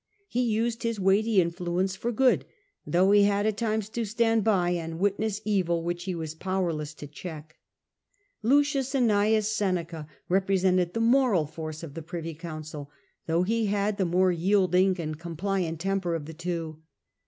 He 0.27 0.41
used 0.41 0.81
his 0.81 0.99
weighty 0.99 1.39
influence 1.39 1.95
for 1.95 2.11
good, 2.11 2.45
though 2.87 3.11
he 3.11 3.21
had 3.25 3.45
at 3.45 3.55
times 3.57 3.87
to 3.89 4.03
stand 4.03 4.43
by 4.43 4.71
and 4.71 4.97
witness 4.99 5.41
evil 5.45 5.83
which 5.83 6.05
he 6.05 6.15
was 6.15 6.33
powerless 6.33 6.95
to 6.95 7.05
check. 7.05 7.57
L. 8.43 8.49
Annaeus 8.61 9.45
Seneca 9.55 10.07
represented 10.27 10.95
the 10.95 11.01
moral 11.01 11.45
force 11.45 11.83
of 11.83 11.93
the 11.93 12.01
privy 12.01 12.33
council, 12.33 12.89
though 13.27 13.43
he 13.43 13.67
had 13.67 13.97
the 13.99 14.05
more 14.05 14.31
yielding 14.31 14.99
and 14.99 15.19
com 15.19 15.37
pliant 15.37 15.77
temper 15.77 16.15
of 16.15 16.25
the 16.25 16.33
two. 16.33 16.81